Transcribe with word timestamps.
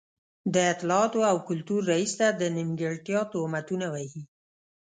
د 0.53 0.55
اطلاعاتو 0.73 1.19
او 1.31 1.37
کلتور 1.49 1.79
رئيس 1.93 2.11
ته 2.19 2.27
د 2.39 2.41
نیمګړتيا 2.55 3.19
تهمتونه 3.33 3.85
وهي. 3.93 4.23